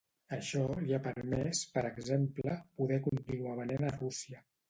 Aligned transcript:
Això 0.35 0.61
li 0.85 0.95
ha 0.97 0.99
permès 1.07 1.61
per 1.75 1.83
exemple 1.91 2.57
poder 2.81 2.99
continuar 3.11 3.55
venent 3.63 3.87
a 3.91 3.95
Rússia. 4.01 4.43